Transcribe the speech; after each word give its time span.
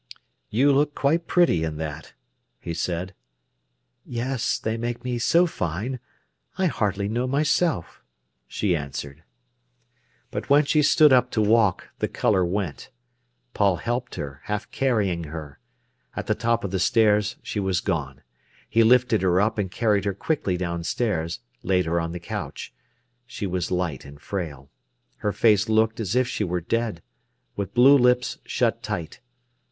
"But 0.09 0.19
you 0.49 0.71
look 0.71 0.95
quite 0.95 1.27
pretty 1.27 1.63
in 1.63 1.77
that," 1.77 2.13
he 2.59 2.73
said. 2.73 3.13
"Yes; 4.03 4.57
they 4.57 4.75
make 4.75 5.03
me 5.03 5.19
so 5.19 5.45
fine, 5.45 5.99
I 6.57 6.65
hardly 6.65 7.07
know 7.07 7.27
myself," 7.27 8.01
she 8.47 8.75
answered. 8.75 9.21
But 10.31 10.49
when 10.49 10.65
she 10.65 10.81
stood 10.81 11.13
up 11.13 11.29
to 11.37 11.41
walk, 11.43 11.89
the 11.99 12.07
colour 12.07 12.43
went. 12.43 12.89
Paul 13.53 13.75
helped 13.75 14.15
her, 14.15 14.41
half 14.45 14.71
carrying 14.71 15.25
her. 15.25 15.59
At 16.15 16.25
the 16.25 16.33
top 16.33 16.63
of 16.63 16.71
the 16.71 16.79
stairs 16.79 17.35
she 17.43 17.59
was 17.59 17.79
gone. 17.79 18.23
He 18.67 18.83
lifted 18.83 19.21
her 19.21 19.39
up 19.39 19.59
and 19.59 19.69
carried 19.69 20.05
her 20.05 20.15
quickly 20.15 20.57
downstairs; 20.57 21.41
laid 21.61 21.85
her 21.85 21.99
on 21.99 22.11
the 22.11 22.19
couch. 22.19 22.73
She 23.27 23.45
was 23.45 23.69
light 23.69 24.03
and 24.03 24.19
frail. 24.19 24.71
Her 25.17 25.31
face 25.31 25.69
looked 25.69 25.99
as 25.99 26.15
if 26.15 26.27
she 26.27 26.43
were 26.43 26.59
dead, 26.59 27.03
with 27.55 27.75
blue 27.75 27.99
lips 27.99 28.39
shut 28.45 28.81
tight. 28.81 29.19